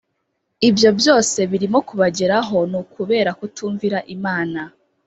[0.69, 4.61] ibyo byose birimo kubageraho nukubera kutumvira imana